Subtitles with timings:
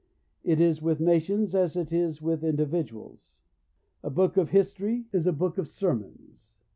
[0.43, 3.35] It is with nations as it is with individuals.
[4.01, 6.55] A book of history is a book of sermons.